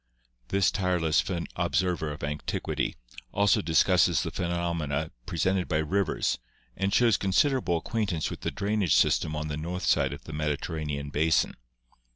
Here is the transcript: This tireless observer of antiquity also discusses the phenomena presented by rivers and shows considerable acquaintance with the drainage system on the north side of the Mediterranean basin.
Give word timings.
This 0.47 0.71
tireless 0.71 1.23
observer 1.55 2.11
of 2.11 2.23
antiquity 2.23 2.95
also 3.31 3.61
discusses 3.61 4.23
the 4.23 4.31
phenomena 4.31 5.11
presented 5.27 5.67
by 5.67 5.77
rivers 5.77 6.39
and 6.75 6.91
shows 6.91 7.17
considerable 7.17 7.77
acquaintance 7.77 8.31
with 8.31 8.41
the 8.41 8.49
drainage 8.49 8.95
system 8.95 9.35
on 9.35 9.47
the 9.47 9.57
north 9.57 9.85
side 9.85 10.11
of 10.11 10.23
the 10.23 10.33
Mediterranean 10.33 11.11
basin. 11.11 11.55